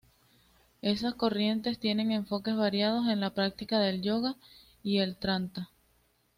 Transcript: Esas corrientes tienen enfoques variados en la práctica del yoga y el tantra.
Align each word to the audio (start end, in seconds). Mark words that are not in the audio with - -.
Esas 0.81 1.13
corrientes 1.13 1.77
tienen 1.77 2.11
enfoques 2.11 2.55
variados 2.55 3.07
en 3.07 3.19
la 3.19 3.35
práctica 3.35 3.77
del 3.77 4.01
yoga 4.01 4.33
y 4.81 4.97
el 4.97 5.15
tantra. 5.15 5.69